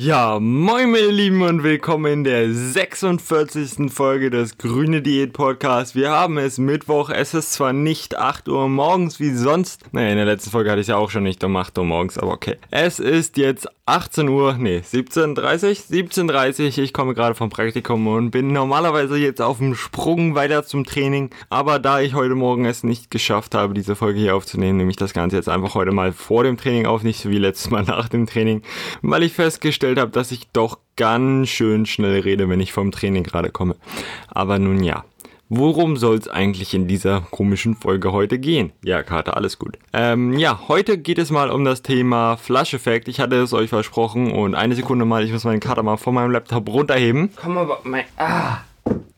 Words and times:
Ja, 0.00 0.38
moin 0.38 0.92
meine 0.92 1.08
Lieben 1.08 1.42
und 1.42 1.64
willkommen 1.64 2.12
in 2.12 2.22
der 2.22 2.54
46. 2.54 3.92
Folge 3.92 4.30
des 4.30 4.56
Grüne 4.56 5.02
Diät 5.02 5.32
Podcasts. 5.32 5.96
Wir 5.96 6.10
haben 6.10 6.38
es 6.38 6.58
Mittwoch, 6.58 7.10
es 7.10 7.34
ist 7.34 7.54
zwar 7.54 7.72
nicht 7.72 8.16
8 8.16 8.48
Uhr 8.48 8.68
morgens 8.68 9.18
wie 9.18 9.30
sonst, 9.30 9.82
naja, 9.90 10.10
in 10.10 10.16
der 10.16 10.24
letzten 10.24 10.50
Folge 10.50 10.70
hatte 10.70 10.80
ich 10.80 10.84
es 10.84 10.90
ja 10.90 10.96
auch 10.96 11.10
schon 11.10 11.24
nicht 11.24 11.42
um 11.42 11.56
8 11.56 11.76
Uhr 11.78 11.84
morgens, 11.84 12.16
aber 12.16 12.30
okay. 12.30 12.58
Es 12.70 13.00
ist 13.00 13.38
jetzt 13.38 13.66
18 13.88 14.28
Uhr, 14.28 14.54
nee, 14.58 14.78
17.30 14.78 15.88
17.30 15.90 16.82
ich 16.82 16.92
komme 16.92 17.14
gerade 17.14 17.34
vom 17.34 17.50
Praktikum 17.50 18.06
und 18.06 18.30
bin 18.30 18.52
normalerweise 18.52 19.16
jetzt 19.16 19.40
auf 19.40 19.58
dem 19.58 19.74
Sprung 19.74 20.34
weiter 20.34 20.64
zum 20.64 20.84
Training, 20.84 21.30
aber 21.50 21.78
da 21.78 22.00
ich 22.00 22.14
heute 22.14 22.34
Morgen 22.34 22.64
es 22.66 22.84
nicht 22.84 23.10
geschafft 23.10 23.54
habe, 23.54 23.74
diese 23.74 23.96
Folge 23.96 24.20
hier 24.20 24.36
aufzunehmen, 24.36 24.78
nehme 24.78 24.90
ich 24.90 24.96
das 24.96 25.12
Ganze 25.12 25.36
jetzt 25.36 25.48
einfach 25.48 25.74
heute 25.74 25.92
mal 25.92 26.12
vor 26.12 26.44
dem 26.44 26.56
Training 26.56 26.86
auf, 26.86 27.02
nicht 27.02 27.20
so 27.20 27.30
wie 27.30 27.38
letztes 27.38 27.70
Mal 27.70 27.82
nach 27.86 28.08
dem 28.08 28.26
Training, 28.26 28.62
weil 29.02 29.22
ich 29.22 29.32
festgestellt 29.32 29.78
festgestellt 29.78 29.98
habe, 29.98 30.10
dass 30.10 30.32
ich 30.32 30.48
doch 30.52 30.78
ganz 30.96 31.48
schön 31.48 31.86
schnell 31.86 32.20
rede, 32.20 32.48
wenn 32.48 32.60
ich 32.60 32.72
vom 32.72 32.90
Training 32.90 33.22
gerade 33.22 33.50
komme. 33.50 33.76
Aber 34.28 34.58
nun 34.58 34.82
ja. 34.82 35.04
Worum 35.50 35.96
soll 35.96 36.16
es 36.16 36.28
eigentlich 36.28 36.74
in 36.74 36.88
dieser 36.88 37.22
komischen 37.22 37.74
Folge 37.74 38.12
heute 38.12 38.38
gehen? 38.38 38.70
Ja, 38.84 39.02
Karte, 39.02 39.34
alles 39.34 39.58
gut. 39.58 39.78
Ähm, 39.94 40.38
ja, 40.38 40.60
heute 40.68 40.98
geht 40.98 41.16
es 41.16 41.30
mal 41.30 41.50
um 41.50 41.64
das 41.64 41.80
Thema 41.80 42.36
Flash-Effekt. 42.36 43.08
Ich 43.08 43.18
hatte 43.18 43.36
es 43.36 43.54
euch 43.54 43.70
versprochen 43.70 44.30
und 44.30 44.54
eine 44.54 44.74
Sekunde 44.74 45.06
mal, 45.06 45.24
ich 45.24 45.32
muss 45.32 45.44
meine 45.44 45.60
Karte 45.60 45.82
mal 45.82 45.96
von 45.96 46.12
meinem 46.12 46.32
Laptop 46.32 46.68
runterheben. 46.68 47.30
Komm 47.34 47.56
aber, 47.56 47.80
mein, 47.84 48.04
ah. 48.18 48.58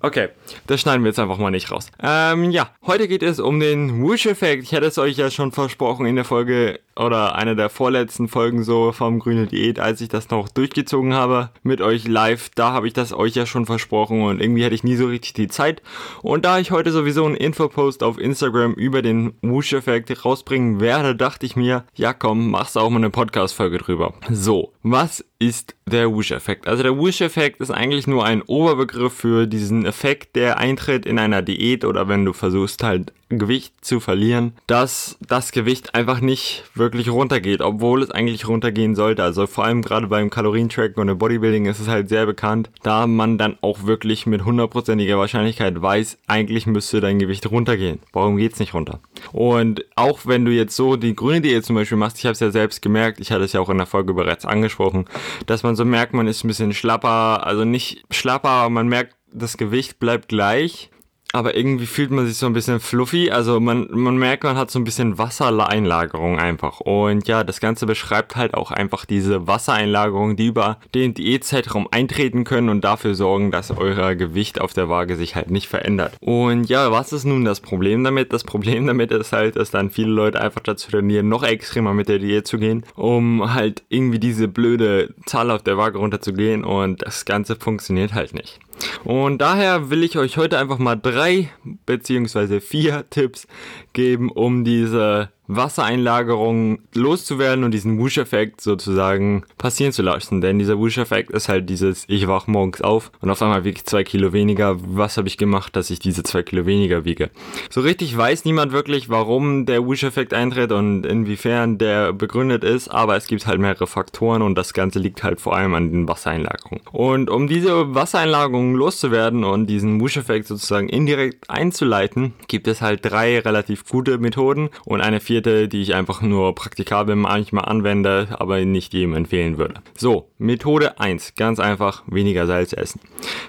Okay, 0.02 0.28
das 0.66 0.80
schneiden 0.80 1.02
wir 1.02 1.08
jetzt 1.08 1.18
einfach 1.18 1.36
mal 1.38 1.50
nicht 1.50 1.70
raus. 1.70 1.90
Ähm, 2.02 2.52
ja, 2.52 2.70
heute 2.86 3.08
geht 3.08 3.24
es 3.24 3.40
um 3.40 3.58
den 3.58 4.00
Whoosh-Effekt. 4.00 4.62
Ich 4.62 4.72
hatte 4.72 4.86
es 4.86 4.98
euch 4.98 5.16
ja 5.16 5.30
schon 5.30 5.50
versprochen 5.50 6.06
in 6.06 6.14
der 6.14 6.24
Folge 6.24 6.78
oder 7.00 7.34
einer 7.34 7.54
der 7.54 7.70
vorletzten 7.70 8.28
Folgen 8.28 8.62
so 8.62 8.92
vom 8.92 9.18
Grüne 9.18 9.46
Diät, 9.46 9.78
als 9.80 10.00
ich 10.00 10.08
das 10.08 10.30
noch 10.30 10.48
durchgezogen 10.48 11.14
habe 11.14 11.50
mit 11.62 11.80
euch 11.80 12.06
live. 12.06 12.50
Da 12.54 12.72
habe 12.72 12.86
ich 12.86 12.92
das 12.92 13.12
euch 13.12 13.34
ja 13.34 13.46
schon 13.46 13.66
versprochen 13.66 14.22
und 14.22 14.40
irgendwie 14.40 14.64
hatte 14.64 14.74
ich 14.74 14.84
nie 14.84 14.96
so 14.96 15.06
richtig 15.06 15.32
die 15.32 15.48
Zeit. 15.48 15.82
Und 16.22 16.44
da 16.44 16.58
ich 16.58 16.70
heute 16.70 16.92
sowieso 16.92 17.24
einen 17.24 17.36
Infopost 17.36 18.02
auf 18.02 18.18
Instagram 18.18 18.74
über 18.74 19.02
den 19.02 19.32
Whoosh-Effekt 19.42 20.24
rausbringen 20.24 20.80
werde, 20.80 21.16
dachte 21.16 21.46
ich 21.46 21.56
mir, 21.56 21.84
ja 21.94 22.12
komm, 22.12 22.50
machst 22.50 22.76
du 22.76 22.80
auch 22.80 22.90
mal 22.90 22.96
eine 22.96 23.10
Podcast-Folge 23.10 23.78
drüber. 23.78 24.14
So, 24.30 24.72
was 24.82 25.24
ist 25.38 25.74
der 25.86 26.10
Whoosh-Effekt? 26.10 26.68
Also 26.68 26.82
der 26.82 26.96
Whoosh-Effekt 26.96 27.60
ist 27.60 27.70
eigentlich 27.70 28.06
nur 28.06 28.24
ein 28.24 28.42
Oberbegriff 28.42 29.14
für 29.14 29.46
diesen 29.46 29.86
Effekt, 29.86 30.36
der 30.36 30.58
eintritt 30.58 31.06
in 31.06 31.18
einer 31.18 31.42
Diät 31.42 31.84
oder 31.84 32.08
wenn 32.08 32.24
du 32.24 32.32
versuchst 32.32 32.82
halt 32.82 33.12
Gewicht 33.30 33.74
zu 33.80 34.00
verlieren, 34.00 34.54
dass 34.66 35.16
das 35.26 35.52
Gewicht 35.52 35.94
einfach 35.94 36.20
nicht 36.20 36.64
wirklich 36.74 36.89
runtergeht, 37.10 37.60
obwohl 37.60 38.02
es 38.02 38.10
eigentlich 38.10 38.48
runtergehen 38.48 38.94
sollte. 38.94 39.22
Also 39.22 39.46
vor 39.46 39.64
allem 39.64 39.82
gerade 39.82 40.06
beim 40.06 40.30
Kalorientracken 40.30 41.00
und 41.00 41.08
im 41.08 41.18
Bodybuilding 41.18 41.66
ist 41.66 41.80
es 41.80 41.88
halt 41.88 42.08
sehr 42.08 42.26
bekannt, 42.26 42.70
da 42.82 43.06
man 43.06 43.38
dann 43.38 43.56
auch 43.60 43.84
wirklich 43.84 44.26
mit 44.26 44.44
hundertprozentiger 44.44 45.18
Wahrscheinlichkeit 45.18 45.80
weiß, 45.80 46.18
eigentlich 46.26 46.66
müsste 46.66 47.00
dein 47.00 47.18
Gewicht 47.18 47.50
runtergehen. 47.50 48.00
Warum 48.12 48.36
geht's 48.36 48.58
nicht 48.58 48.74
runter? 48.74 49.00
Und 49.32 49.84
auch 49.96 50.20
wenn 50.24 50.44
du 50.44 50.52
jetzt 50.52 50.76
so 50.76 50.96
die 50.96 51.14
grüne 51.14 51.40
Diät 51.40 51.64
zum 51.64 51.76
Beispiel 51.76 51.98
machst, 51.98 52.18
ich 52.18 52.24
habe 52.24 52.32
es 52.32 52.40
ja 52.40 52.50
selbst 52.50 52.82
gemerkt, 52.82 53.20
ich 53.20 53.32
hatte 53.32 53.44
es 53.44 53.52
ja 53.52 53.60
auch 53.60 53.70
in 53.70 53.78
der 53.78 53.86
Folge 53.86 54.14
bereits 54.14 54.44
angesprochen, 54.44 55.06
dass 55.46 55.62
man 55.62 55.76
so 55.76 55.84
merkt, 55.84 56.14
man 56.14 56.26
ist 56.26 56.44
ein 56.44 56.48
bisschen 56.48 56.72
schlapper, 56.72 57.46
also 57.46 57.64
nicht 57.64 58.04
schlapper, 58.10 58.68
man 58.68 58.88
merkt, 58.88 59.16
das 59.32 59.56
Gewicht 59.56 59.98
bleibt 60.00 60.28
gleich, 60.28 60.90
aber 61.32 61.56
irgendwie 61.56 61.86
fühlt 61.86 62.10
man 62.10 62.26
sich 62.26 62.36
so 62.36 62.46
ein 62.46 62.52
bisschen 62.52 62.80
fluffy. 62.80 63.30
Also 63.30 63.60
man, 63.60 63.88
man 63.90 64.16
merkt, 64.16 64.44
man 64.44 64.56
hat 64.56 64.70
so 64.70 64.78
ein 64.78 64.84
bisschen 64.84 65.18
Wassereinlagerung 65.18 66.38
einfach. 66.38 66.80
Und 66.80 67.28
ja, 67.28 67.44
das 67.44 67.60
Ganze 67.60 67.86
beschreibt 67.86 68.36
halt 68.36 68.54
auch 68.54 68.70
einfach 68.70 69.04
diese 69.04 69.46
Wassereinlagerung, 69.46 70.36
die 70.36 70.46
über 70.46 70.78
den 70.94 71.14
Diätzeitraum 71.14 71.88
eintreten 71.90 72.44
können 72.44 72.68
und 72.68 72.82
dafür 72.82 73.14
sorgen, 73.14 73.50
dass 73.50 73.70
euer 73.70 74.14
Gewicht 74.14 74.60
auf 74.60 74.72
der 74.72 74.88
Waage 74.88 75.16
sich 75.16 75.36
halt 75.36 75.50
nicht 75.50 75.68
verändert. 75.68 76.16
Und 76.20 76.64
ja, 76.68 76.90
was 76.90 77.12
ist 77.12 77.24
nun 77.24 77.44
das 77.44 77.60
Problem 77.60 78.02
damit? 78.02 78.32
Das 78.32 78.44
Problem 78.44 78.86
damit 78.86 79.12
ist 79.12 79.32
halt, 79.32 79.56
dass 79.56 79.70
dann 79.70 79.90
viele 79.90 80.10
Leute 80.10 80.40
einfach 80.40 80.60
dazu 80.60 80.90
trainieren, 80.90 81.28
noch 81.28 81.42
extremer 81.42 81.94
mit 81.94 82.08
der 82.08 82.18
Diät 82.18 82.46
zu 82.46 82.58
gehen, 82.58 82.84
um 82.96 83.54
halt 83.54 83.82
irgendwie 83.88 84.18
diese 84.18 84.48
blöde 84.48 85.14
Zahl 85.26 85.50
auf 85.50 85.62
der 85.62 85.76
Waage 85.76 85.98
runterzugehen 85.98 86.64
und 86.64 87.02
das 87.02 87.24
Ganze 87.24 87.56
funktioniert 87.56 88.14
halt 88.14 88.34
nicht. 88.34 88.58
Und 89.04 89.38
daher 89.38 89.90
will 89.90 90.02
ich 90.02 90.16
euch 90.16 90.36
heute 90.36 90.58
einfach 90.58 90.78
mal 90.78 90.96
drei 90.96 91.50
beziehungsweise 91.86 92.60
vier 92.60 93.08
Tipps 93.10 93.46
geben, 93.92 94.30
um 94.30 94.64
diese 94.64 95.30
Wassereinlagerung 95.56 96.78
loszuwerden 96.94 97.64
und 97.64 97.72
diesen 97.72 97.98
Wush-Effekt 97.98 98.60
sozusagen 98.60 99.44
passieren 99.58 99.92
zu 99.92 100.02
lassen. 100.02 100.40
Denn 100.40 100.58
dieser 100.58 100.78
Wush-Effekt 100.78 101.30
ist 101.30 101.48
halt 101.48 101.68
dieses, 101.68 102.04
ich 102.08 102.28
wach 102.28 102.46
morgens 102.46 102.80
auf 102.82 103.10
und 103.20 103.30
auf 103.30 103.42
einmal 103.42 103.64
wiege 103.64 103.78
ich 103.78 103.84
zwei 103.84 104.04
Kilo 104.04 104.32
weniger. 104.32 104.76
Was 104.80 105.16
habe 105.16 105.28
ich 105.28 105.36
gemacht, 105.36 105.74
dass 105.74 105.90
ich 105.90 105.98
diese 105.98 106.22
zwei 106.22 106.42
Kilo 106.42 106.66
weniger 106.66 107.04
wiege? 107.04 107.30
So 107.68 107.80
richtig 107.80 108.16
weiß 108.16 108.44
niemand 108.44 108.72
wirklich, 108.72 109.08
warum 109.08 109.66
der 109.66 109.84
Wush-Effekt 109.84 110.34
eintritt 110.34 110.72
und 110.72 111.04
inwiefern 111.04 111.78
der 111.78 112.12
begründet 112.12 112.62
ist, 112.62 112.88
aber 112.88 113.16
es 113.16 113.26
gibt 113.26 113.46
halt 113.46 113.60
mehrere 113.60 113.86
Faktoren 113.86 114.42
und 114.42 114.54
das 114.54 114.72
Ganze 114.72 114.98
liegt 114.98 115.22
halt 115.22 115.40
vor 115.40 115.56
allem 115.56 115.74
an 115.74 115.90
den 115.90 116.08
Wassereinlagerungen. 116.08 116.84
Und 116.92 117.30
um 117.30 117.48
diese 117.48 117.94
Wassereinlagerungen 117.94 118.74
loszuwerden 118.74 119.44
und 119.44 119.66
diesen 119.66 120.00
Wush-Effekt 120.00 120.46
sozusagen 120.46 120.88
indirekt 120.88 121.50
einzuleiten, 121.50 122.34
gibt 122.46 122.68
es 122.68 122.80
halt 122.80 123.00
drei 123.02 123.40
relativ 123.40 123.86
gute 123.88 124.18
Methoden 124.18 124.70
und 124.84 125.00
eine 125.00 125.20
vierte 125.20 125.39
Methode, 125.40 125.68
die 125.68 125.80
ich 125.80 125.94
einfach 125.94 126.20
nur 126.20 126.54
praktikabel 126.54 127.16
manchmal 127.16 127.64
anwende, 127.64 128.28
aber 128.38 128.62
nicht 128.64 128.92
jedem 128.92 129.14
empfehlen 129.14 129.56
würde. 129.56 129.74
So, 129.96 130.28
Methode 130.38 131.00
1, 131.00 131.34
ganz 131.34 131.58
einfach 131.58 132.02
weniger 132.06 132.46
Salz 132.46 132.72
essen. 132.72 133.00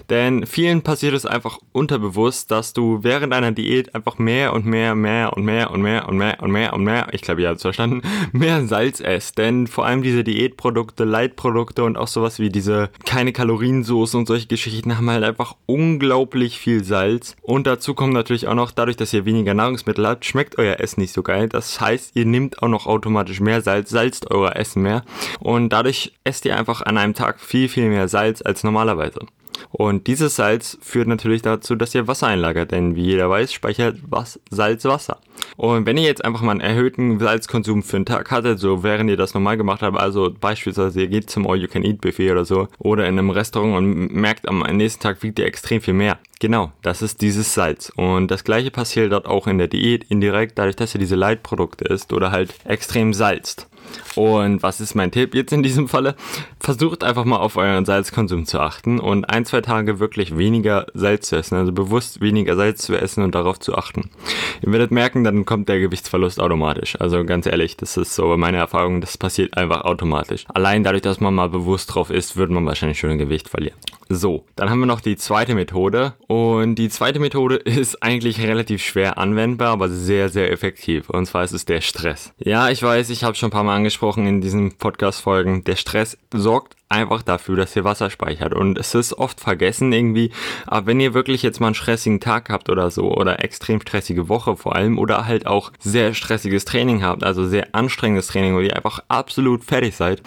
Denn 0.09 0.45
vielen 0.45 0.81
passiert 0.81 1.13
es 1.13 1.25
einfach 1.25 1.59
unterbewusst, 1.73 2.51
dass 2.51 2.73
du 2.73 2.99
während 3.01 3.33
einer 3.33 3.51
Diät 3.51 3.93
einfach 3.93 4.17
mehr 4.17 4.53
und 4.53 4.65
mehr, 4.65 4.95
mehr 4.95 5.33
und 5.35 5.43
mehr 5.43 5.71
und 5.71 5.81
mehr 5.81 6.07
und 6.07 6.17
mehr 6.17 6.41
und 6.41 6.51
mehr 6.51 6.73
und 6.73 6.83
mehr, 6.83 7.07
ich 7.11 7.21
glaube, 7.21 7.41
ihr 7.41 7.49
habt 7.49 7.57
es 7.57 7.63
verstanden, 7.63 8.01
mehr 8.31 8.65
Salz 8.67 9.01
esst. 9.01 9.37
Denn 9.37 9.67
vor 9.67 9.85
allem 9.85 10.01
diese 10.01 10.23
Diätprodukte, 10.23 11.03
Leitprodukte 11.03 11.83
und 11.83 11.97
auch 11.97 12.07
sowas 12.07 12.39
wie 12.39 12.49
diese 12.49 12.89
keine 13.05 13.33
Kaloriensoße 13.33 14.17
und 14.17 14.27
solche 14.27 14.47
Geschichten 14.47 14.97
haben 14.97 15.09
halt 15.09 15.23
einfach 15.23 15.55
unglaublich 15.65 16.57
viel 16.57 16.83
Salz. 16.83 17.35
Und 17.41 17.67
dazu 17.67 17.93
kommt 17.93 18.13
natürlich 18.13 18.47
auch 18.47 18.55
noch, 18.55 18.71
dadurch, 18.71 18.97
dass 18.97 19.13
ihr 19.13 19.25
weniger 19.25 19.53
Nahrungsmittel 19.53 20.07
habt, 20.07 20.25
schmeckt 20.25 20.57
euer 20.57 20.79
Essen 20.79 21.01
nicht 21.01 21.13
so 21.13 21.23
geil. 21.23 21.49
Das 21.49 21.80
heißt, 21.81 22.15
ihr 22.15 22.25
nehmt 22.25 22.61
auch 22.63 22.67
noch 22.67 22.85
automatisch 22.85 23.39
mehr 23.39 23.61
Salz, 23.61 23.89
salzt 23.89 24.31
euer 24.31 24.55
Essen 24.55 24.83
mehr 24.83 25.03
und 25.39 25.69
dadurch 25.69 26.13
esst 26.23 26.45
ihr 26.45 26.57
einfach 26.57 26.81
an 26.81 26.97
einem 26.97 27.13
Tag 27.13 27.39
viel, 27.39 27.67
viel 27.67 27.89
mehr 27.89 28.07
Salz 28.07 28.41
als 28.41 28.63
normalerweise. 28.63 29.19
Und 29.71 30.07
dieses 30.07 30.35
Salz 30.35 30.77
führt 30.81 31.07
natürlich 31.07 31.41
dazu, 31.41 31.75
dass 31.75 31.95
ihr 31.95 32.07
Wasser 32.07 32.27
einlagert, 32.27 32.71
denn 32.71 32.95
wie 32.95 33.03
jeder 33.03 33.29
weiß, 33.29 33.53
speichert 33.53 33.97
was 34.07 34.39
Salz 34.49 34.85
Wasser. 34.85 35.19
Und 35.57 35.85
wenn 35.85 35.97
ihr 35.97 36.03
jetzt 36.03 36.23
einfach 36.23 36.41
mal 36.41 36.51
einen 36.51 36.61
erhöhten 36.61 37.19
Salzkonsum 37.19 37.83
für 37.83 37.97
einen 37.97 38.05
Tag 38.05 38.31
hattet, 38.31 38.59
so 38.59 38.83
während 38.83 39.09
ihr 39.09 39.17
das 39.17 39.33
normal 39.33 39.57
gemacht 39.57 39.81
habt, 39.81 39.97
also 39.97 40.33
beispielsweise 40.39 41.01
ihr 41.01 41.07
geht 41.07 41.29
zum 41.29 41.47
All-You-Can-Eat-Buffet 41.47 42.31
oder 42.31 42.45
so 42.45 42.67
oder 42.79 43.07
in 43.07 43.17
einem 43.17 43.29
Restaurant 43.29 43.77
und 43.77 44.13
merkt 44.13 44.47
am 44.47 44.59
nächsten 44.59 45.01
Tag 45.01 45.23
wiegt 45.23 45.39
ihr 45.39 45.45
extrem 45.45 45.81
viel 45.81 45.93
mehr. 45.93 46.19
Genau, 46.39 46.71
das 46.81 47.01
ist 47.01 47.21
dieses 47.21 47.53
Salz. 47.53 47.91
Und 47.95 48.31
das 48.31 48.43
gleiche 48.43 48.71
passiert 48.71 49.11
dort 49.11 49.27
auch 49.27 49.47
in 49.47 49.57
der 49.57 49.67
Diät 49.67 50.05
indirekt, 50.09 50.57
dadurch, 50.57 50.75
dass 50.75 50.95
ihr 50.95 50.99
diese 50.99 51.15
Leitprodukte 51.15 51.85
isst 51.85 52.13
oder 52.13 52.31
halt 52.31 52.53
extrem 52.65 53.13
salzt. 53.13 53.67
Und 54.15 54.61
was 54.63 54.81
ist 54.81 54.95
mein 54.95 55.11
Tipp 55.11 55.35
jetzt 55.35 55.53
in 55.53 55.63
diesem 55.63 55.87
Falle? 55.87 56.15
Versucht 56.59 57.03
einfach 57.03 57.25
mal 57.25 57.37
auf 57.37 57.57
euren 57.57 57.85
Salzkonsum 57.85 58.45
zu 58.45 58.59
achten 58.59 58.99
und 58.99 59.25
ein, 59.25 59.45
zwei 59.45 59.61
Tage 59.61 59.99
wirklich 59.99 60.37
weniger 60.37 60.87
Salz 60.93 61.29
zu 61.29 61.37
essen, 61.37 61.55
also 61.55 61.71
bewusst 61.71 62.21
weniger 62.21 62.55
Salz 62.55 62.83
zu 62.83 62.95
essen 62.95 63.23
und 63.23 63.35
darauf 63.35 63.59
zu 63.59 63.75
achten. 63.75 64.09
Ihr 64.61 64.71
werdet 64.71 64.91
merken, 64.91 65.23
dann 65.23 65.45
kommt 65.45 65.69
der 65.69 65.79
Gewichtsverlust 65.79 66.39
automatisch. 66.39 66.99
Also 66.99 67.23
ganz 67.23 67.45
ehrlich, 67.45 67.77
das 67.77 67.97
ist 67.97 68.15
so 68.15 68.35
meine 68.37 68.57
Erfahrung, 68.57 69.01
das 69.01 69.17
passiert 69.17 69.57
einfach 69.57 69.81
automatisch. 69.81 70.45
Allein 70.53 70.83
dadurch, 70.83 71.03
dass 71.03 71.19
man 71.19 71.33
mal 71.33 71.49
bewusst 71.49 71.93
drauf 71.93 72.09
ist, 72.09 72.37
wird 72.37 72.51
man 72.51 72.65
wahrscheinlich 72.65 72.99
schon 72.99 73.11
ein 73.11 73.17
Gewicht 73.17 73.49
verlieren. 73.49 73.77
So, 74.13 74.43
dann 74.57 74.69
haben 74.69 74.79
wir 74.79 74.87
noch 74.87 74.99
die 74.99 75.15
zweite 75.15 75.55
Methode 75.55 76.15
und 76.27 76.75
die 76.75 76.89
zweite 76.89 77.19
Methode 77.19 77.55
ist 77.65 78.03
eigentlich 78.03 78.41
relativ 78.41 78.83
schwer 78.83 79.17
anwendbar, 79.17 79.69
aber 79.69 79.87
sehr, 79.87 80.27
sehr 80.27 80.51
effektiv. 80.51 81.09
Und 81.09 81.27
zwar 81.27 81.45
ist 81.45 81.53
es 81.53 81.63
der 81.63 81.79
Stress. 81.79 82.33
Ja, 82.37 82.69
ich 82.69 82.83
weiß, 82.83 83.09
ich 83.09 83.23
habe 83.23 83.35
schon 83.35 83.47
ein 83.47 83.51
paar 83.51 83.63
Mal 83.63 83.70
angesprochen 83.71 84.27
in 84.27 84.41
diesen 84.41 84.77
Podcast-Folgen. 84.77 85.63
Der 85.63 85.75
Stress 85.75 86.17
sorgt 86.33 86.75
einfach 86.89 87.21
dafür, 87.21 87.55
dass 87.55 87.75
ihr 87.75 87.83
Wasser 87.83 88.09
speichert. 88.09 88.53
Und 88.53 88.77
es 88.77 88.93
ist 88.93 89.13
oft 89.13 89.39
vergessen 89.39 89.91
irgendwie. 89.93 90.31
Aber 90.67 90.87
wenn 90.87 90.99
ihr 90.99 91.13
wirklich 91.13 91.41
jetzt 91.41 91.59
mal 91.59 91.67
einen 91.67 91.75
stressigen 91.75 92.19
Tag 92.19 92.49
habt 92.49 92.69
oder 92.69 92.91
so, 92.91 93.13
oder 93.13 93.43
extrem 93.43 93.81
stressige 93.81 94.29
Woche 94.29 94.57
vor 94.57 94.75
allem, 94.75 94.99
oder 94.99 95.25
halt 95.25 95.47
auch 95.47 95.71
sehr 95.79 96.13
stressiges 96.13 96.65
Training 96.65 97.01
habt, 97.03 97.23
also 97.23 97.47
sehr 97.47 97.73
anstrengendes 97.73 98.27
Training, 98.27 98.55
wo 98.55 98.59
ihr 98.59 98.75
einfach 98.75 99.01
absolut 99.07 99.63
fertig 99.63 99.95
seid, 99.95 100.21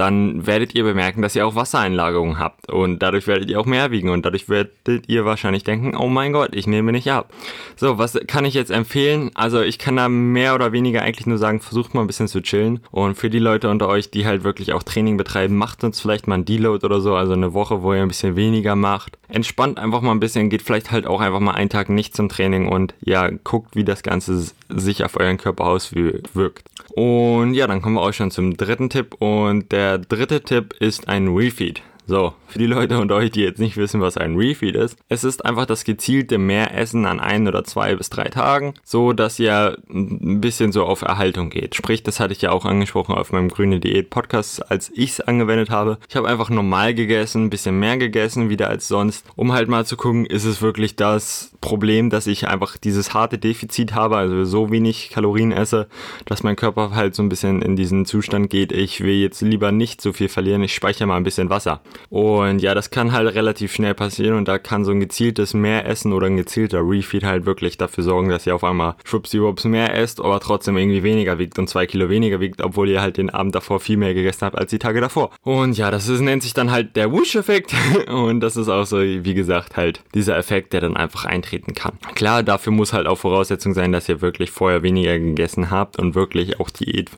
dann 0.00 0.46
werdet 0.46 0.74
ihr 0.74 0.82
bemerken, 0.82 1.20
dass 1.20 1.36
ihr 1.36 1.46
auch 1.46 1.54
Wassereinlagerungen 1.54 2.38
habt 2.38 2.70
und 2.70 3.00
dadurch 3.00 3.26
werdet 3.26 3.50
ihr 3.50 3.60
auch 3.60 3.66
mehr 3.66 3.90
wiegen 3.90 4.08
und 4.08 4.24
dadurch 4.24 4.48
werdet 4.48 5.08
ihr 5.08 5.26
wahrscheinlich 5.26 5.62
denken, 5.62 5.94
oh 5.94 6.08
mein 6.08 6.32
Gott, 6.32 6.54
ich 6.54 6.66
nehme 6.66 6.90
nicht 6.90 7.10
ab. 7.12 7.30
So, 7.76 7.98
was 7.98 8.18
kann 8.26 8.46
ich 8.46 8.54
jetzt 8.54 8.70
empfehlen? 8.70 9.30
Also 9.34 9.60
ich 9.60 9.78
kann 9.78 9.96
da 9.96 10.08
mehr 10.08 10.54
oder 10.54 10.72
weniger 10.72 11.02
eigentlich 11.02 11.26
nur 11.26 11.36
sagen, 11.36 11.60
versucht 11.60 11.94
mal 11.94 12.00
ein 12.00 12.06
bisschen 12.06 12.28
zu 12.28 12.40
chillen 12.40 12.80
und 12.90 13.16
für 13.16 13.28
die 13.28 13.38
Leute 13.38 13.68
unter 13.68 13.88
euch, 13.88 14.10
die 14.10 14.26
halt 14.26 14.42
wirklich 14.42 14.72
auch 14.72 14.82
Training 14.82 15.18
betreiben, 15.18 15.54
macht 15.54 15.84
uns 15.84 16.00
vielleicht 16.00 16.26
mal 16.26 16.36
ein 16.36 16.46
Deload 16.46 16.84
oder 16.86 17.02
so, 17.02 17.14
also 17.14 17.34
eine 17.34 17.52
Woche, 17.52 17.82
wo 17.82 17.92
ihr 17.92 18.00
ein 18.00 18.08
bisschen 18.08 18.36
weniger 18.36 18.76
macht. 18.76 19.18
Entspannt 19.28 19.78
einfach 19.78 20.00
mal 20.00 20.12
ein 20.12 20.20
bisschen, 20.20 20.48
geht 20.48 20.62
vielleicht 20.62 20.90
halt 20.90 21.06
auch 21.06 21.20
einfach 21.20 21.40
mal 21.40 21.52
einen 21.52 21.68
Tag 21.68 21.90
nicht 21.90 22.16
zum 22.16 22.30
Training 22.30 22.68
und 22.68 22.94
ja, 23.02 23.28
guckt, 23.44 23.76
wie 23.76 23.84
das 23.84 24.02
Ganze 24.02 24.50
sich 24.70 25.04
auf 25.04 25.20
euren 25.20 25.36
Körper 25.36 25.66
auswirkt. 25.66 26.70
Und 26.94 27.54
ja, 27.54 27.66
dann 27.66 27.82
kommen 27.82 27.94
wir 27.96 28.02
auch 28.02 28.12
schon 28.12 28.30
zum 28.30 28.56
dritten 28.56 28.90
Tipp. 28.90 29.14
Und 29.20 29.70
der 29.72 29.89
dritte 29.98 30.42
Tipp 30.42 30.74
ist 30.78 31.08
ein 31.08 31.28
Refeed. 31.28 31.82
So, 32.06 32.34
für 32.48 32.58
die 32.58 32.66
Leute 32.66 32.98
unter 32.98 33.14
euch, 33.14 33.30
die 33.30 33.42
jetzt 33.42 33.60
nicht 33.60 33.76
wissen, 33.76 34.00
was 34.00 34.16
ein 34.16 34.34
Refeed 34.34 34.74
ist. 34.74 34.98
Es 35.08 35.22
ist 35.22 35.44
einfach 35.44 35.66
das 35.66 35.84
gezielte 35.84 36.38
Mehressen 36.38 37.06
an 37.06 37.20
ein 37.20 37.46
oder 37.46 37.62
zwei 37.62 37.94
bis 37.94 38.10
drei 38.10 38.24
Tagen, 38.24 38.74
so 38.82 39.12
dass 39.12 39.38
ihr 39.38 39.78
ein 39.88 40.40
bisschen 40.40 40.72
so 40.72 40.84
auf 40.84 41.02
Erhaltung 41.02 41.50
geht. 41.50 41.76
Sprich, 41.76 42.02
das 42.02 42.18
hatte 42.18 42.32
ich 42.32 42.42
ja 42.42 42.50
auch 42.50 42.64
angesprochen 42.64 43.14
auf 43.14 43.30
meinem 43.30 43.48
grüne 43.48 43.78
Diät 43.78 44.10
Podcast, 44.10 44.68
als 44.72 44.90
ich 44.92 45.10
es 45.10 45.20
angewendet 45.20 45.70
habe. 45.70 45.98
Ich 46.08 46.16
habe 46.16 46.26
einfach 46.26 46.50
normal 46.50 46.94
gegessen, 46.94 47.44
ein 47.44 47.50
bisschen 47.50 47.78
mehr 47.78 47.96
gegessen 47.96 48.50
wieder 48.50 48.68
als 48.68 48.88
sonst, 48.88 49.24
um 49.36 49.52
halt 49.52 49.68
mal 49.68 49.86
zu 49.86 49.96
gucken, 49.96 50.26
ist 50.26 50.44
es 50.44 50.62
wirklich 50.62 50.96
das 50.96 51.52
Problem, 51.60 52.10
dass 52.10 52.26
ich 52.26 52.48
einfach 52.48 52.76
dieses 52.76 53.14
harte 53.14 53.38
Defizit 53.38 53.94
habe, 53.94 54.16
also 54.16 54.44
so 54.44 54.72
wenig 54.72 55.10
Kalorien 55.10 55.52
esse, 55.52 55.86
dass 56.24 56.42
mein 56.42 56.56
Körper 56.56 56.90
halt 56.94 57.14
so 57.14 57.22
ein 57.22 57.28
bisschen 57.28 57.62
in 57.62 57.76
diesen 57.76 58.04
Zustand 58.04 58.50
geht, 58.50 58.72
ich 58.72 59.00
will 59.00 59.20
jetzt 59.20 59.42
lieber 59.42 59.70
nicht 59.70 60.00
so 60.00 60.12
viel 60.12 60.28
verlieren, 60.28 60.64
ich 60.64 60.74
speichere 60.74 61.06
mal 61.06 61.16
ein 61.16 61.24
bisschen 61.24 61.50
Wasser. 61.50 61.80
Und 62.08 62.60
ja, 62.60 62.74
das 62.74 62.90
kann 62.90 63.12
halt 63.12 63.34
relativ 63.34 63.72
schnell 63.72 63.94
passieren 63.94 64.36
und 64.36 64.48
da 64.48 64.58
kann 64.58 64.84
so 64.84 64.92
ein 64.92 65.00
gezieltes 65.00 65.54
Mehressen 65.54 66.12
oder 66.12 66.26
ein 66.26 66.36
gezielter 66.36 66.80
Refeed 66.80 67.24
halt 67.24 67.46
wirklich 67.46 67.76
dafür 67.78 68.04
sorgen, 68.04 68.28
dass 68.28 68.46
ihr 68.46 68.54
auf 68.54 68.64
einmal 68.64 68.94
schwuppsiwupps 69.04 69.64
mehr 69.64 69.94
esst, 69.96 70.20
aber 70.20 70.40
trotzdem 70.40 70.76
irgendwie 70.76 71.02
weniger 71.02 71.38
wiegt 71.38 71.58
und 71.58 71.68
zwei 71.68 71.86
Kilo 71.86 72.08
weniger 72.08 72.40
wiegt, 72.40 72.62
obwohl 72.62 72.88
ihr 72.88 73.00
halt 73.00 73.16
den 73.16 73.30
Abend 73.30 73.54
davor 73.54 73.80
viel 73.80 73.96
mehr 73.96 74.14
gegessen 74.14 74.46
habt 74.46 74.58
als 74.58 74.70
die 74.70 74.78
Tage 74.78 75.00
davor. 75.00 75.30
Und 75.42 75.76
ja, 75.76 75.90
das 75.90 76.08
ist, 76.08 76.20
nennt 76.20 76.42
sich 76.42 76.54
dann 76.54 76.70
halt 76.70 76.96
der 76.96 77.12
Whoosh-Effekt 77.12 77.74
und 78.08 78.40
das 78.40 78.56
ist 78.56 78.68
auch 78.68 78.84
so, 78.84 79.00
wie 79.00 79.34
gesagt, 79.34 79.76
halt 79.76 80.02
dieser 80.14 80.36
Effekt, 80.36 80.72
der 80.72 80.80
dann 80.80 80.96
einfach 80.96 81.24
eintreten 81.24 81.74
kann. 81.74 81.98
Klar, 82.14 82.42
dafür 82.42 82.72
muss 82.72 82.92
halt 82.92 83.06
auch 83.06 83.18
Voraussetzung 83.18 83.74
sein, 83.74 83.92
dass 83.92 84.08
ihr 84.08 84.20
wirklich 84.20 84.50
vorher 84.50 84.82
weniger 84.82 85.18
gegessen 85.18 85.70
habt 85.70 85.98
und 85.98 86.14
wirklich 86.14 86.60
auch 86.60 86.70
Diät 86.70 87.10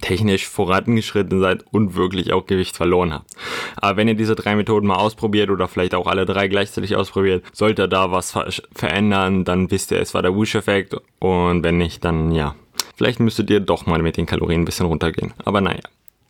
technisch 0.00 0.48
vorangeschritten 0.48 1.40
seid 1.40 1.64
und 1.70 1.94
wirklich 1.94 2.32
auch 2.32 2.46
Gewicht 2.46 2.76
verloren 2.76 3.12
habt. 3.12 3.30
Aber 3.76 3.96
wenn 3.96 4.08
ihr 4.08 4.14
diese 4.14 4.34
drei 4.34 4.54
Methoden 4.56 4.86
mal 4.86 4.96
ausprobiert 4.96 5.50
oder 5.50 5.68
vielleicht 5.68 5.94
auch 5.94 6.06
alle 6.06 6.26
drei 6.26 6.48
gleichzeitig 6.48 6.96
ausprobiert, 6.96 7.44
sollte 7.52 7.88
da 7.88 8.10
was 8.10 8.38
verändern, 8.74 9.44
dann 9.44 9.70
wisst 9.70 9.90
ihr, 9.90 10.00
es 10.00 10.14
war 10.14 10.22
der 10.22 10.34
Whoosh-Effekt 10.34 10.96
und 11.18 11.62
wenn 11.62 11.78
nicht, 11.78 12.04
dann 12.04 12.32
ja, 12.32 12.54
vielleicht 12.96 13.20
müsstet 13.20 13.50
ihr 13.50 13.60
doch 13.60 13.86
mal 13.86 14.02
mit 14.02 14.16
den 14.16 14.26
Kalorien 14.26 14.62
ein 14.62 14.66
bisschen 14.66 14.86
runtergehen. 14.86 15.32
Aber 15.44 15.60
naja. 15.60 15.82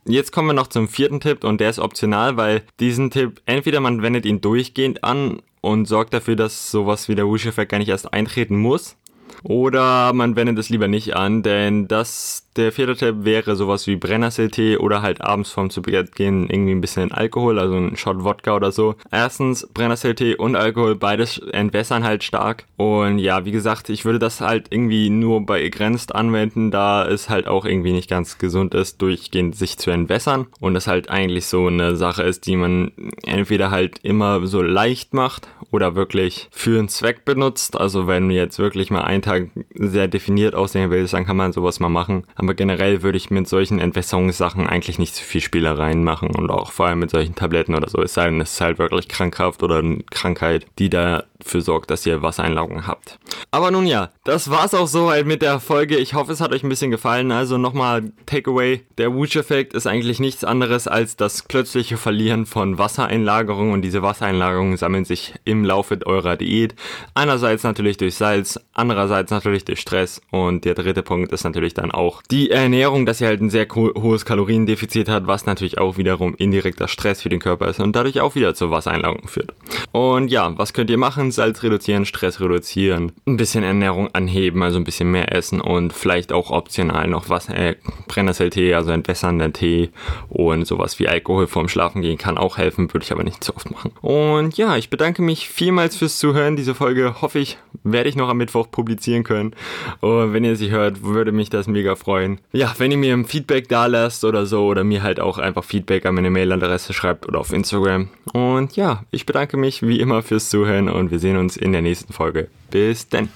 Jetzt 0.07 0.33
kommen 0.33 0.49
wir 0.49 0.55
noch 0.55 0.69
zum 0.69 0.89
vierten 0.89 1.21
Tipp 1.21 1.45
und 1.45 1.61
der 1.61 1.69
ist 1.69 1.79
optional, 1.79 2.39
weil 2.39 2.63
diesen 2.81 3.11
Tipp, 3.11 3.43
entweder 3.45 3.81
man 3.81 4.03
wendet 4.03 4.25
ihn 4.25 4.41
durchgehend 4.41 5.05
an 5.05 5.43
und 5.61 5.87
sorgt 5.87 6.15
dafür, 6.15 6.37
dass 6.37 6.71
sowas 6.71 7.09
wie 7.09 7.15
der 7.15 7.27
Whoosh-Effekt 7.27 7.71
gar 7.71 7.79
nicht 7.79 7.91
erst 7.91 8.13
eintreten 8.15 8.57
muss, 8.57 8.97
oder 9.43 10.13
man 10.13 10.37
wendet 10.37 10.59
es 10.59 10.69
lieber 10.69 10.89
nicht 10.89 11.17
an, 11.17 11.43
denn 11.43 11.89
das 11.89 12.47
der 12.57 12.73
vierte 12.73 12.97
Tipp 12.97 13.17
wäre 13.21 13.57
sowas 13.57 13.87
wie 13.87 13.97
Brennnessel-Tee 13.97 14.77
oder 14.77 15.03
halt 15.03 15.23
abends 15.23 15.51
vorm 15.51 15.71
zu 15.71 15.83
Bett 15.83 16.15
gehen 16.15 16.49
irgendwie 16.51 16.73
ein 16.73 16.81
bisschen 16.81 17.13
Alkohol, 17.13 17.59
also 17.59 17.77
ein 17.77 17.97
Shot 17.97 18.23
Wodka 18.23 18.55
oder 18.55 18.73
so. 18.73 18.97
Erstens 19.11 19.67
Brennnessel-Tee 19.73 20.37
und 20.37 20.57
Alkohol, 20.57 20.97
beides 20.97 21.39
entwässern 21.39 22.05
halt 22.05 22.23
stark. 22.23 22.67
Und 22.77 23.19
ja, 23.19 23.45
wie 23.45 23.53
gesagt, 23.53 23.89
ich 23.89 24.05
würde 24.05 24.19
das 24.19 24.41
halt 24.41 24.67
irgendwie 24.71 25.11
nur 25.11 25.47
bei 25.47 25.71
begrenzt 25.71 26.15
anwenden, 26.15 26.73
da 26.73 27.07
es 27.07 27.31
halt 27.31 27.47
auch 27.47 27.65
irgendwie 27.65 27.93
nicht 27.93 28.11
ganz 28.11 28.39
gesund 28.39 28.75
ist, 28.75 29.01
durchgehend 29.01 29.55
sich 29.55 29.79
zu 29.79 29.93
entwässern. 29.93 30.49
Und 30.59 30.75
das 30.75 30.89
halt 30.89 31.09
eigentlich 31.11 31.47
so 31.47 31.69
eine 31.69 31.95
Sache 31.95 32.25
ist, 32.25 32.47
die 32.47 32.57
man 32.57 32.91
entweder 33.25 33.71
halt 33.71 34.01
immer 34.03 34.47
so 34.47 34.61
leicht 34.61 35.15
macht 35.15 35.49
oder 35.71 35.95
wirklich 35.95 36.49
für 36.51 36.79
einen 36.79 36.89
Zweck 36.89 37.25
benutzt. 37.25 37.79
Also 37.79 38.09
wenn 38.09 38.29
du 38.29 38.35
jetzt 38.35 38.59
wirklich 38.59 38.91
mal 38.91 39.03
einen 39.03 39.23
Tag 39.23 39.51
sehr 39.75 40.09
definiert 40.09 40.57
aussehen 40.57 40.91
willst, 40.91 41.15
dann 41.15 41.25
kann 41.25 41.37
man 41.37 41.53
sowas 41.53 41.79
mal 41.79 41.89
machen. 41.89 42.25
Aber 42.41 42.55
generell 42.55 43.03
würde 43.03 43.19
ich 43.19 43.29
mit 43.29 43.47
solchen 43.47 43.79
Entwässerungssachen 43.79 44.67
eigentlich 44.67 44.99
nicht 44.99 45.15
zu 45.15 45.23
viel 45.23 45.43
Spielereien 45.43 46.03
machen 46.03 46.35
und 46.35 46.51
auch 46.51 46.73
vor 46.73 46.87
allem 46.87 47.01
mit 47.01 47.11
solchen 47.11 47.35
Tabletten 47.35 47.75
oder 47.75 47.91
so. 47.91 48.01
Es 48.01 48.15
sei 48.15 48.31
denn, 48.31 48.41
es 48.41 48.55
ist 48.55 48.61
halt 48.63 48.79
wirklich 48.79 49.09
krankhaft 49.09 49.63
oder 49.63 49.81
eine 49.81 49.99
Krankheit, 50.11 50.65
die 50.79 50.89
dafür 50.89 51.61
sorgt, 51.61 51.91
dass 51.91 52.07
ihr 52.07 52.23
Wassereinlagerungen 52.23 52.87
habt. 52.87 53.19
Aber 53.51 53.71
nun 53.71 53.87
ja, 53.87 54.09
das 54.25 54.49
war's 54.49 54.73
auch 54.73 54.87
so 54.87 55.11
halt 55.11 55.27
mit 55.27 55.43
der 55.43 55.61
Folge. 55.61 55.99
Ich 55.99 56.15
hoffe, 56.15 56.33
es 56.33 56.41
hat 56.41 56.55
euch 56.55 56.63
ein 56.63 56.71
bisschen 56.71 56.91
gefallen. 56.91 57.31
Also 57.31 57.59
nochmal 57.59 58.11
Takeaway. 58.25 58.87
Der 58.97 59.13
Wooch-Effekt 59.13 59.75
ist 59.75 59.87
eigentlich 59.87 60.19
nichts 60.19 60.43
anderes 60.43 60.89
als 60.89 61.17
das 61.17 61.43
plötzliche 61.43 61.99
Verlieren 61.99 62.47
von 62.47 62.79
Wassereinlagerungen 62.79 63.75
und 63.75 63.83
diese 63.83 64.01
Wassereinlagerungen 64.01 64.79
sammeln 64.79 65.05
sich 65.05 65.35
im 65.45 65.63
Laufe 65.63 65.99
eurer 66.07 66.39
Diät. 66.39 66.75
Einerseits 67.13 67.65
natürlich 67.65 67.99
durch 67.99 68.15
Salz, 68.15 68.59
andererseits 68.73 69.31
natürlich 69.31 69.67
durch 69.67 69.81
Stress 69.81 70.23
und 70.31 70.65
der 70.65 70.75
dritte 70.75 71.03
Punkt 71.03 71.33
ist 71.33 71.45
natürlich 71.45 71.75
dann 71.75 71.91
auch 71.91 72.23
die 72.31 72.51
Ernährung, 72.51 73.07
dass 73.07 73.19
sie 73.19 73.27
halt 73.27 73.41
ein 73.41 73.51
sehr 73.51 73.67
hohes 73.75 74.25
Kaloriendefizit 74.25 75.09
hat, 75.09 75.27
was 75.27 75.47
natürlich 75.47 75.79
auch 75.79 75.97
wiederum 75.97 76.35
indirekter 76.37 76.89
Stress 76.89 77.23
für 77.23 77.29
den 77.29 77.41
Körper 77.41 77.69
ist 77.69 77.81
und 77.81 77.97
dadurch 77.97 78.21
auch 78.21 78.35
wieder 78.35 78.55
zur 78.55 78.71
Wassereinlagerung 78.71 79.29
führt. 79.29 79.55
Und 79.93 80.29
ja, 80.31 80.57
was 80.57 80.73
könnt 80.73 80.91
ihr 80.91 80.99
machen? 80.99 81.31
Salz 81.33 81.63
reduzieren, 81.63 82.05
Stress 82.05 82.41
reduzieren, 82.41 83.13
ein 83.27 83.37
bisschen 83.37 83.65
Ernährung 83.65 84.09
anheben, 84.15 84.63
also 84.63 84.79
ein 84.79 84.85
bisschen 84.85 85.11
mehr 85.11 85.35
essen 85.35 85.61
und 85.61 85.93
vielleicht 85.93 86.33
auch 86.33 86.51
optional 86.51 87.09
noch 87.09 87.29
was, 87.29 87.49
äh, 87.49 87.77
Brennnesseltee, 88.07 88.75
also 88.75 88.91
entwässernder 88.93 89.53
Tee 89.53 89.91
und 90.29 90.67
sowas 90.67 90.99
wie 90.99 91.09
Alkohol 91.09 91.47
vorm 91.47 91.69
Schlafen 91.69 92.03
gehen 92.03 92.19
kann 92.19 92.39
auch 92.39 92.59
helfen, 92.59 92.93
würde 92.93 93.05
ich 93.05 93.13
aber 93.13 93.25
nicht 93.25 93.43
zu 93.43 93.55
oft 93.57 93.71
machen. 93.71 93.93
Und 94.01 94.57
ja, 94.57 94.77
ich 94.77 94.91
bedanke 94.91 95.23
mich 95.23 95.49
vielmals 95.49 95.97
fürs 95.97 96.19
Zuhören. 96.19 96.57
Diese 96.57 96.75
Folge 96.75 97.21
hoffe 97.23 97.39
ich, 97.39 97.59
werde 97.83 98.09
ich 98.09 98.17
noch 98.17 98.29
am 98.29 98.37
Mittwoch 98.37 98.71
publizieren 98.71 99.25
können. 99.25 99.55
Und 100.01 100.33
wenn 100.33 100.45
ihr 100.45 100.57
sie 100.57 100.71
hört, 100.71 101.03
würde 101.03 101.33
mich 101.33 101.51
das 101.51 101.67
mega 101.67 101.97
freuen 101.97 102.20
freuen. 102.21 102.39
Ja, 102.53 102.75
wenn 102.79 102.91
ihr 102.91 102.97
mir 102.97 103.15
ein 103.15 103.25
Feedback 103.25 103.69
da 103.69 103.87
lasst 103.87 104.25
oder 104.25 104.47
so 104.47 104.67
oder 104.67 104.85
mir 104.85 105.03
halt 105.03 105.21
auch 105.21 105.39
einfach 105.39 105.65
Feedback 105.65 106.07
an 106.07 106.15
meine 106.15 106.31
Mailadresse 106.31 106.93
schreibt 106.93 107.27
oder 107.27 107.41
auf 107.41 107.53
Instagram. 107.53 108.09
Und 108.33 108.77
ja, 108.77 109.05
ich 109.11 109.27
bedanke 109.27 109.57
mich 109.57 109.83
wie 109.83 110.01
immer 110.01 110.23
fürs 110.23 110.51
Zuhören 110.51 110.89
und 110.89 111.11
wir 111.11 111.19
sehen 111.19 111.37
uns 111.37 111.57
in 111.57 111.73
der 111.73 111.83
nächsten 111.83 112.13
Folge. 112.13 112.49
Bis 112.71 113.09
dann. 113.09 113.29